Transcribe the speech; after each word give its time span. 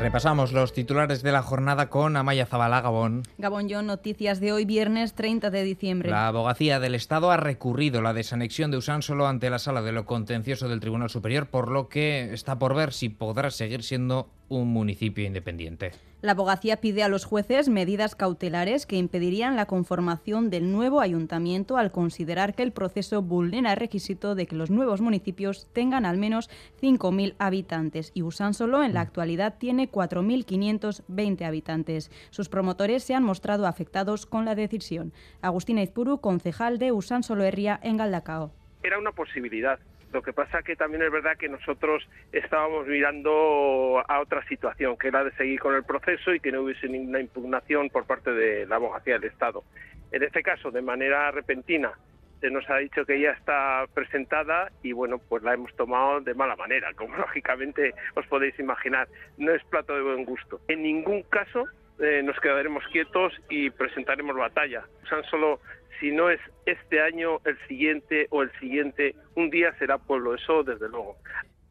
Repasamos 0.00 0.54
los 0.54 0.72
titulares 0.72 1.22
de 1.22 1.30
la 1.30 1.42
jornada 1.42 1.90
con 1.90 2.16
Amaya 2.16 2.46
Zabala, 2.46 2.80
Gabón. 2.80 3.22
Gabón 3.36 3.68
John, 3.70 3.86
noticias 3.86 4.40
de 4.40 4.50
hoy, 4.50 4.64
viernes 4.64 5.12
30 5.12 5.50
de 5.50 5.62
diciembre. 5.62 6.10
La 6.10 6.28
abogacía 6.28 6.80
del 6.80 6.94
Estado 6.94 7.30
ha 7.30 7.36
recurrido 7.36 8.00
la 8.00 8.14
desanexión 8.14 8.70
de 8.70 8.78
Usánsolo 8.78 9.26
ante 9.26 9.50
la 9.50 9.58
sala 9.58 9.82
de 9.82 9.92
lo 9.92 10.06
contencioso 10.06 10.70
del 10.70 10.80
Tribunal 10.80 11.10
Superior, 11.10 11.48
por 11.48 11.70
lo 11.70 11.90
que 11.90 12.32
está 12.32 12.58
por 12.58 12.74
ver 12.74 12.94
si 12.94 13.10
podrá 13.10 13.50
seguir 13.50 13.82
siendo 13.82 14.30
un 14.50 14.68
municipio 14.68 15.24
independiente. 15.24 15.92
La 16.22 16.32
abogacía 16.32 16.76
pide 16.82 17.02
a 17.02 17.08
los 17.08 17.24
jueces 17.24 17.70
medidas 17.70 18.14
cautelares 18.14 18.84
que 18.84 18.98
impedirían 18.98 19.56
la 19.56 19.64
conformación 19.64 20.50
del 20.50 20.70
nuevo 20.70 21.00
ayuntamiento 21.00 21.78
al 21.78 21.92
considerar 21.92 22.54
que 22.54 22.62
el 22.62 22.72
proceso 22.72 23.22
vulnera 23.22 23.72
el 23.72 23.78
requisito 23.78 24.34
de 24.34 24.46
que 24.46 24.54
los 24.54 24.70
nuevos 24.70 25.00
municipios 25.00 25.66
tengan 25.72 26.04
al 26.04 26.18
menos 26.18 26.50
5.000 26.82 27.36
habitantes 27.38 28.10
y 28.12 28.20
Usánsolo 28.20 28.82
en 28.82 28.92
la 28.92 29.00
actualidad 29.00 29.56
tiene 29.56 29.90
4.520 29.90 31.46
habitantes. 31.46 32.10
Sus 32.28 32.50
promotores 32.50 33.02
se 33.02 33.14
han 33.14 33.22
mostrado 33.22 33.66
afectados 33.66 34.26
con 34.26 34.44
la 34.44 34.54
decisión. 34.54 35.14
Agustina 35.40 35.82
Izpuru, 35.82 36.20
concejal 36.20 36.78
de 36.78 36.92
Usánsolo 36.92 37.44
Herria 37.44 37.80
en 37.82 37.96
Galdacao. 37.96 38.52
Era 38.82 38.98
una 38.98 39.12
posibilidad 39.12 39.78
lo 40.12 40.22
que 40.22 40.32
pasa 40.32 40.62
que 40.62 40.74
también 40.74 41.02
es 41.02 41.12
verdad 41.12 41.36
que 41.36 41.48
nosotros 41.48 42.08
estábamos 42.32 42.86
mirando 42.86 44.02
a 44.06 44.20
otra 44.20 44.44
situación, 44.48 44.96
que 44.96 45.08
era 45.08 45.22
de 45.22 45.32
seguir 45.32 45.60
con 45.60 45.74
el 45.74 45.84
proceso 45.84 46.34
y 46.34 46.40
que 46.40 46.50
no 46.50 46.62
hubiese 46.62 46.88
ninguna 46.88 47.20
impugnación 47.20 47.90
por 47.90 48.06
parte 48.06 48.32
de 48.32 48.66
la 48.66 48.76
abogacía 48.76 49.18
del 49.18 49.30
Estado. 49.30 49.62
En 50.10 50.22
este 50.24 50.42
caso, 50.42 50.72
de 50.72 50.82
manera 50.82 51.30
repentina, 51.30 51.92
se 52.40 52.50
nos 52.50 52.68
ha 52.70 52.78
dicho 52.78 53.04
que 53.04 53.20
ya 53.20 53.30
está 53.30 53.84
presentada 53.94 54.72
y 54.82 54.92
bueno, 54.92 55.18
pues 55.18 55.42
la 55.44 55.54
hemos 55.54 55.74
tomado 55.76 56.20
de 56.20 56.34
mala 56.34 56.56
manera, 56.56 56.92
como 56.94 57.16
lógicamente 57.16 57.94
os 58.16 58.26
podéis 58.26 58.58
imaginar. 58.58 59.06
No 59.38 59.52
es 59.52 59.62
plato 59.64 59.94
de 59.94 60.02
buen 60.02 60.24
gusto. 60.24 60.60
En 60.66 60.82
ningún 60.82 61.22
caso 61.24 61.66
eh, 62.00 62.22
nos 62.22 62.38
quedaremos 62.40 62.82
quietos 62.92 63.32
y 63.48 63.70
presentaremos 63.70 64.36
batalla. 64.36 64.84
Solo 65.30 65.60
si 66.00 66.10
no 66.10 66.30
es 66.30 66.40
este 66.66 67.02
año, 67.02 67.40
el 67.44 67.58
siguiente 67.68 68.26
o 68.30 68.42
el 68.42 68.50
siguiente, 68.58 69.14
un 69.36 69.50
día 69.50 69.74
será 69.78 69.98
pueblo, 69.98 70.34
eso 70.34 70.62
desde 70.62 70.88
luego. 70.88 71.16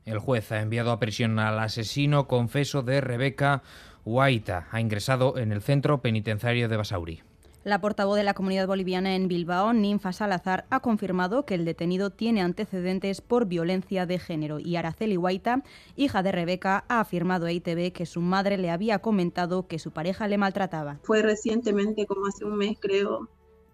El 0.06 0.20
juez 0.20 0.52
ha 0.52 0.62
enviado 0.62 0.92
a 0.92 1.00
prisión 1.00 1.40
al 1.40 1.60
asesino 1.60 2.28
confeso 2.28 2.84
de 2.84 3.02
Rebeca 3.02 3.64
Huaita. 4.06 4.68
Ha 4.72 4.80
ingresado 4.80 5.38
en 5.38 5.52
el 5.52 5.62
centro 5.62 6.02
penitenciario 6.02 6.70
de 6.70 6.78
Basauri. 6.78 7.22
La 7.66 7.82
portavoz 7.82 8.16
de 8.16 8.24
la 8.24 8.34
comunidad 8.34 8.68
boliviana 8.68 9.16
en 9.16 9.28
Bilbao, 9.28 9.74
Ninfa 9.74 10.14
Salazar, 10.14 10.66
ha 10.70 10.80
confirmado 10.80 11.46
que 11.46 11.56
el 11.56 11.66
detenido 11.66 12.10
tiene 12.10 12.42
antecedentes 12.42 13.20
por 13.20 13.48
violencia 13.48 14.06
de 14.06 14.18
género 14.18 14.60
y 14.60 14.78
Araceli 14.78 15.18
Huaita, 15.18 15.64
hija 15.98 16.24
de 16.24 16.32
Rebeca, 16.32 16.86
ha 16.88 17.02
afirmado 17.02 17.48
a 17.48 17.52
ITV 17.52 17.92
que 17.92 18.06
su 18.06 18.22
madre 18.22 18.58
le 18.58 18.70
había 18.70 19.00
comentado 19.00 19.68
que 19.68 19.78
su 19.78 19.92
pareja 19.92 20.30
le 20.30 20.38
maltrataba. 20.38 21.00
Fue 21.04 21.22
recientemente, 21.22 22.06
como 22.06 22.28
hace 22.28 22.46
un 22.46 22.56
mes 22.56 22.78
creo, 22.80 23.28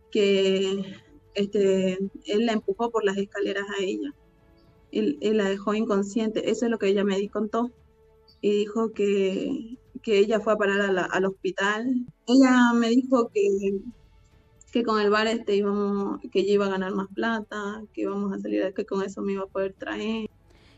que 0.10 0.96
este, 1.36 2.00
él 2.26 2.46
la 2.46 2.54
empujó 2.54 2.90
por 2.90 3.06
las 3.06 3.18
escaleras 3.18 3.66
a 3.78 3.84
ella. 3.84 4.16
Él, 4.92 5.20
la 5.22 5.48
dejó 5.48 5.76
inconsciente. 5.76 6.50
Eso 6.50 6.66
es 6.66 6.72
lo 6.72 6.80
que 6.80 6.88
ella 6.88 7.04
me 7.04 7.30
contó. 7.30 7.70
Y 8.42 8.52
dijo 8.52 8.94
que, 8.94 9.78
que 10.06 10.20
ella 10.20 10.40
fue 10.40 10.54
a 10.54 10.56
parar 10.56 10.82
al 11.12 11.26
hospital. 11.26 12.06
Ella 12.28 12.74
me 12.76 12.90
dijo 12.90 13.32
que, 13.34 13.42
que 14.72 14.84
con 14.84 15.02
el 15.02 15.10
bar 15.10 15.26
este 15.26 15.56
íbamos, 15.56 16.22
que 16.32 16.42
ella 16.42 16.54
iba 16.54 16.68
a 16.68 16.70
ganar 16.70 16.94
más 16.94 17.08
plata, 17.08 17.82
que 17.92 18.02
íbamos 18.02 18.32
a 18.32 18.40
salir, 18.40 18.72
que 18.76 18.86
con 18.86 19.04
eso 19.04 19.24
me 19.24 19.34
iba 19.34 19.46
a 19.46 19.48
poder 19.48 19.74
traer. 19.74 20.30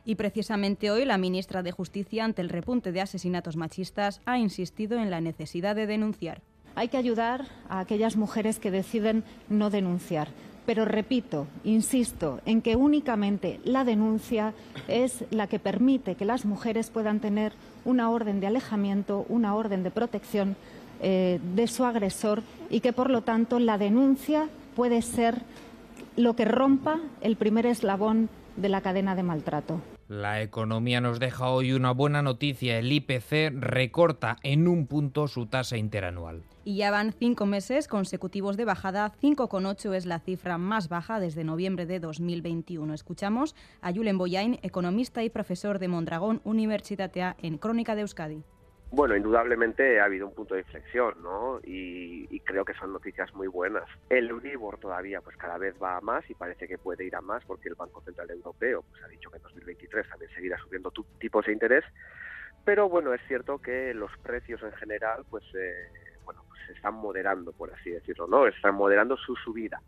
Y 0.06 0.16
precisamente 0.16 0.92
hoy 0.92 1.04
la 1.04 1.18
ministra 1.18 1.62
de 1.62 1.74
Justicia, 1.74 2.24
ante 2.24 2.42
el 2.42 2.48
repunte 2.48 2.94
de 2.94 3.02
asesinatos 3.02 3.58
machistas, 3.58 4.22
ha 4.24 4.40
insistido 4.40 4.98
en 4.98 5.12
la 5.12 5.20
necesidad 5.20 5.76
de 5.76 5.88
denunciar. 5.88 6.42
Hay 6.76 6.88
que 6.88 6.96
ayudar 6.96 7.50
a 7.68 7.80
aquellas 7.80 8.16
mujeres 8.16 8.60
que 8.60 8.72
deciden 8.72 9.26
no 9.50 9.70
denunciar. 9.70 10.30
Pero 10.68 10.84
repito, 10.84 11.48
insisto, 11.64 12.42
en 12.46 12.62
que 12.62 12.76
únicamente 12.76 13.62
la 13.64 13.86
denuncia 13.86 14.54
es 14.90 15.24
la 15.32 15.48
que 15.48 15.60
permite 15.60 16.16
que 16.16 16.26
las 16.26 16.44
mujeres 16.44 16.90
puedan 16.90 17.22
tener 17.22 17.54
una 17.86 18.10
orden 18.10 18.42
de 18.42 18.48
alejamiento, 18.48 19.26
una 19.30 19.56
orden 19.56 19.82
de 19.82 19.92
protección 19.92 20.58
eh, 21.02 21.40
de 21.56 21.68
su 21.68 21.86
agresor 21.86 22.44
y 22.70 22.82
que, 22.82 22.92
por 22.92 23.10
lo 23.10 23.22
tanto, 23.22 23.60
la 23.60 23.78
denuncia 23.78 24.50
puede 24.76 25.02
ser 25.02 25.42
lo 26.18 26.36
que 26.36 26.44
rompa 26.44 27.00
el 27.22 27.38
primer 27.38 27.66
eslabón 27.66 28.28
de 28.58 28.68
la 28.68 28.82
cadena 28.82 29.16
de 29.16 29.24
maltrato. 29.24 29.80
La 30.08 30.42
economía 30.42 31.02
nos 31.02 31.20
deja 31.20 31.50
hoy 31.50 31.74
una 31.74 31.92
buena 31.92 32.22
noticia. 32.22 32.80
El 32.80 32.90
IPC 32.94 33.52
recorta 33.60 34.38
en 34.42 34.70
un 34.70 34.88
punto 34.88 35.28
su 35.28 35.48
tasa 35.48 35.76
interanual. 35.76 36.44
Y 36.64 36.78
ya 36.78 36.92
van 36.92 37.12
cinco 37.12 37.46
meses 37.46 37.90
consecutivos 37.90 38.56
de 38.56 38.64
bajada. 38.64 39.12
5,8 39.22 39.94
es 39.96 40.06
la 40.06 40.20
cifra 40.20 40.58
más 40.58 40.88
baja 40.88 41.20
desde 41.20 41.44
noviembre 41.44 41.86
de 41.86 42.00
2021. 42.00 42.94
Escuchamos 42.94 43.54
a 43.82 43.92
Julen 43.92 44.18
Boyain, 44.18 44.60
economista 44.62 45.24
y 45.24 45.30
profesor 45.30 45.78
de 45.78 45.90
Mondragón 45.90 46.40
Universitatea 46.46 47.36
en 47.42 47.58
Crónica 47.58 47.94
de 47.96 48.02
Euskadi. 48.02 48.44
Bueno, 48.90 49.18
indudablemente 49.18 50.00
ha 50.00 50.06
habido 50.06 50.28
un 50.28 50.34
punto 50.34 50.56
de 50.56 50.62
inflexión, 50.62 51.22
¿no? 51.22 51.60
Y, 51.64 52.40
creo 52.46 52.64
que 52.64 52.74
son 52.76 52.94
noticias 52.94 53.34
muy 53.34 53.48
buenas. 53.48 53.84
El 54.10 54.30
Euribor 54.30 54.80
todavía, 54.80 55.20
pues 55.20 55.36
cada 55.36 55.58
vez 55.58 55.76
va 55.84 55.98
a 55.98 56.02
más 56.02 56.28
y 56.30 56.34
parece 56.34 56.66
que 56.66 56.78
puede 56.78 57.04
ir 57.04 57.14
a 57.14 57.20
más 57.20 57.44
porque 57.44 57.68
el 57.68 57.76
Banco 57.76 58.02
Central 58.02 58.32
Europeo, 58.32 58.86
pues 58.90 59.04
ha 59.04 59.08
dicho 59.10 59.30
que 59.30 59.36
en 59.36 59.44
2023 59.44 60.08
también 60.08 60.32
seguirá 60.34 60.58
subiendo 60.58 60.94
tipos 61.20 61.46
de 61.46 61.52
interés. 61.52 61.84
Pero 62.64 62.88
bueno, 62.88 63.14
es 63.14 63.22
cierto 63.28 63.60
que 63.60 63.94
los 63.94 64.12
precios 64.20 64.64
en 64.64 64.72
general, 64.74 65.26
pues 65.30 65.44
eh, 65.56 65.90
bueno, 66.24 66.42
pues 66.48 66.62
se 66.68 66.74
están 66.74 66.94
moderando, 66.94 67.52
por 67.52 67.74
así 67.74 67.90
decirlo, 67.90 68.28
¿no? 68.28 68.48
Están 68.48 68.76
moderando 68.76 69.18
su 69.18 69.36
subida. 69.36 69.82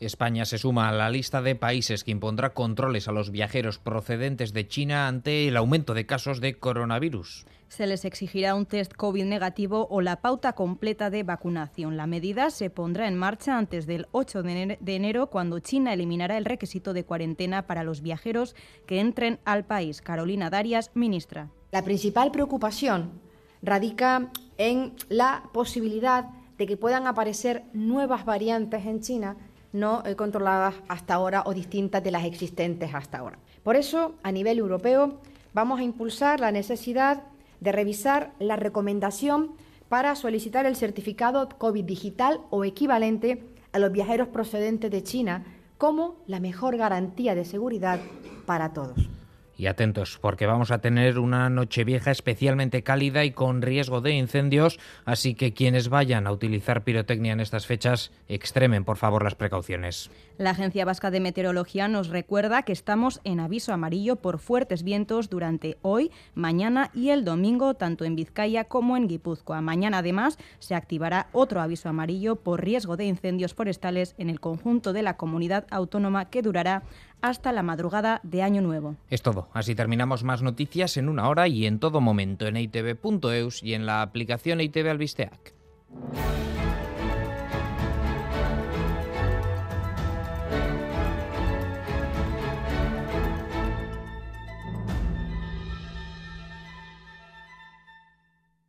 España 0.00 0.44
se 0.44 0.58
suma 0.58 0.88
a 0.88 0.92
la 0.92 1.10
lista 1.10 1.40
de 1.40 1.54
países 1.54 2.04
que 2.04 2.10
impondrá 2.10 2.52
controles 2.52 3.08
a 3.08 3.12
los 3.12 3.30
viajeros 3.30 3.78
procedentes 3.78 4.52
de 4.52 4.66
China 4.66 5.08
ante 5.08 5.48
el 5.48 5.56
aumento 5.56 5.94
de 5.94 6.06
casos 6.06 6.40
de 6.40 6.58
coronavirus. 6.58 7.46
Se 7.68 7.86
les 7.86 8.04
exigirá 8.04 8.54
un 8.54 8.66
test 8.66 8.92
COVID 8.92 9.24
negativo 9.24 9.88
o 9.90 10.00
la 10.00 10.20
pauta 10.20 10.52
completa 10.52 11.10
de 11.10 11.22
vacunación. 11.22 11.96
La 11.96 12.06
medida 12.06 12.50
se 12.50 12.70
pondrá 12.70 13.08
en 13.08 13.16
marcha 13.16 13.56
antes 13.56 13.86
del 13.86 14.06
8 14.12 14.42
de 14.42 14.78
enero, 14.86 15.28
cuando 15.28 15.58
China 15.60 15.92
eliminará 15.92 16.36
el 16.38 16.44
requisito 16.44 16.92
de 16.92 17.04
cuarentena 17.04 17.66
para 17.66 17.82
los 17.82 18.00
viajeros 18.00 18.54
que 18.86 19.00
entren 19.00 19.40
al 19.44 19.64
país. 19.64 20.02
Carolina 20.02 20.50
Darias, 20.50 20.90
ministra. 20.94 21.50
La 21.72 21.82
principal 21.82 22.30
preocupación 22.30 23.20
radica 23.62 24.30
en 24.58 24.94
la 25.08 25.44
posibilidad 25.52 26.26
de 26.58 26.66
que 26.66 26.76
puedan 26.76 27.06
aparecer 27.06 27.64
nuevas 27.72 28.24
variantes 28.24 28.86
en 28.86 29.00
China 29.00 29.36
no 29.74 30.02
controladas 30.16 30.76
hasta 30.88 31.14
ahora 31.14 31.42
o 31.44 31.52
distintas 31.52 32.02
de 32.02 32.12
las 32.12 32.24
existentes 32.24 32.94
hasta 32.94 33.18
ahora. 33.18 33.38
Por 33.62 33.76
eso, 33.76 34.14
a 34.22 34.32
nivel 34.32 34.58
europeo, 34.58 35.20
vamos 35.52 35.80
a 35.80 35.82
impulsar 35.82 36.40
la 36.40 36.52
necesidad 36.52 37.24
de 37.60 37.72
revisar 37.72 38.32
la 38.38 38.56
recomendación 38.56 39.56
para 39.88 40.14
solicitar 40.14 40.64
el 40.64 40.76
certificado 40.76 41.48
COVID 41.48 41.84
digital 41.84 42.40
o 42.50 42.64
equivalente 42.64 43.44
a 43.72 43.78
los 43.78 43.90
viajeros 43.90 44.28
procedentes 44.28 44.90
de 44.90 45.02
China 45.02 45.44
como 45.76 46.16
la 46.26 46.40
mejor 46.40 46.76
garantía 46.76 47.34
de 47.34 47.44
seguridad 47.44 48.00
para 48.46 48.72
todos. 48.72 49.08
Y 49.56 49.66
atentos, 49.66 50.18
porque 50.20 50.46
vamos 50.46 50.70
a 50.70 50.78
tener 50.78 51.18
una 51.18 51.48
noche 51.48 51.84
vieja 51.84 52.10
especialmente 52.10 52.82
cálida 52.82 53.24
y 53.24 53.30
con 53.30 53.62
riesgo 53.62 54.00
de 54.00 54.12
incendios, 54.12 54.78
así 55.04 55.34
que 55.34 55.52
quienes 55.52 55.88
vayan 55.88 56.26
a 56.26 56.32
utilizar 56.32 56.82
pirotecnia 56.82 57.32
en 57.32 57.40
estas 57.40 57.66
fechas, 57.66 58.10
extremen 58.28 58.84
por 58.84 58.96
favor 58.96 59.22
las 59.22 59.34
precauciones. 59.34 60.10
La 60.36 60.50
Agencia 60.50 60.84
Vasca 60.84 61.12
de 61.12 61.20
Meteorología 61.20 61.86
nos 61.86 62.08
recuerda 62.08 62.62
que 62.62 62.72
estamos 62.72 63.20
en 63.22 63.38
aviso 63.38 63.72
amarillo 63.72 64.16
por 64.16 64.40
fuertes 64.40 64.82
vientos 64.82 65.30
durante 65.30 65.78
hoy, 65.82 66.10
mañana 66.34 66.90
y 66.92 67.10
el 67.10 67.24
domingo, 67.24 67.74
tanto 67.74 68.04
en 68.04 68.16
Vizcaya 68.16 68.64
como 68.64 68.96
en 68.96 69.06
Guipúzcoa. 69.06 69.60
Mañana 69.60 69.98
además 69.98 70.38
se 70.58 70.74
activará 70.74 71.28
otro 71.32 71.60
aviso 71.60 71.88
amarillo 71.88 72.34
por 72.36 72.64
riesgo 72.64 72.96
de 72.96 73.04
incendios 73.04 73.54
forestales 73.54 74.16
en 74.18 74.28
el 74.28 74.40
conjunto 74.40 74.92
de 74.92 75.02
la 75.02 75.16
comunidad 75.16 75.66
autónoma 75.70 76.30
que 76.30 76.42
durará 76.42 76.82
hasta 77.22 77.52
la 77.52 77.62
madrugada 77.62 78.20
de 78.22 78.42
Año 78.42 78.62
Nuevo. 78.62 78.96
Es 79.10 79.22
todo. 79.22 79.48
Así 79.52 79.74
terminamos 79.74 80.24
más 80.24 80.42
noticias 80.42 80.96
en 80.96 81.08
una 81.08 81.28
hora 81.28 81.48
y 81.48 81.66
en 81.66 81.78
todo 81.78 82.00
momento 82.00 82.46
en 82.46 82.56
itv.eus 82.56 83.62
y 83.62 83.74
en 83.74 83.86
la 83.86 84.02
aplicación 84.02 84.60
ITV 84.60 84.90
Albisteac. 84.90 85.54